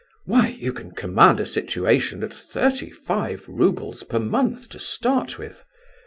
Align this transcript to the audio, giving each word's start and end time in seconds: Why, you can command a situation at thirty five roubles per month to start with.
Why, 0.25 0.47
you 0.59 0.73
can 0.73 0.93
command 0.95 1.39
a 1.39 1.45
situation 1.45 2.23
at 2.23 2.33
thirty 2.33 2.89
five 2.89 3.47
roubles 3.47 4.01
per 4.01 4.17
month 4.17 4.67
to 4.69 4.79
start 4.79 5.37
with. 5.37 5.63